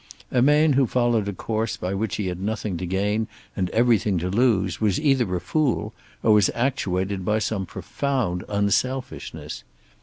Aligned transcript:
A 0.31 0.41
man 0.41 0.73
who 0.73 0.87
followed 0.87 1.27
a 1.27 1.33
course 1.33 1.77
by 1.77 1.93
which 1.93 2.15
he 2.15 2.25
had 2.25 2.41
nothing 2.41 2.75
to 2.77 2.87
gain 2.87 3.27
and 3.55 3.69
everything 3.69 4.17
to 4.17 4.31
lose 4.31 4.81
was 4.81 4.99
either 4.99 5.35
a 5.35 5.39
fool 5.39 5.93
or 6.23 6.33
was 6.33 6.49
actuated 6.55 7.23
by 7.23 7.37
some 7.37 7.67
profound 7.67 8.43
unselfishness. 8.49 9.63